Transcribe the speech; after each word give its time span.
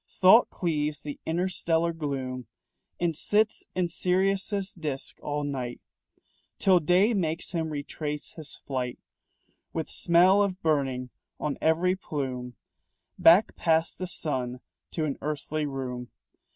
Thought 0.09 0.49
cleaves 0.49 1.03
the 1.03 1.19
interstellar 1.27 1.93
gloom 1.93 2.47
And 2.99 3.15
sits 3.15 3.65
in 3.75 3.87
Sirius' 3.87 4.73
disc 4.73 5.19
all 5.21 5.43
night, 5.43 5.79
Till 6.57 6.79
day 6.79 7.13
makes 7.13 7.51
him 7.51 7.69
retrace 7.69 8.31
his 8.31 8.55
flight, 8.55 8.97
With 9.73 9.91
smell 9.91 10.41
of 10.41 10.59
burning 10.63 11.11
on 11.39 11.59
every 11.61 11.95
plume, 11.95 12.55
Back 13.19 13.55
past 13.55 13.99
the 13.99 14.07
sun 14.07 14.61
to 14.89 15.05
an 15.05 15.19
earthly 15.21 15.67
room. 15.67 16.09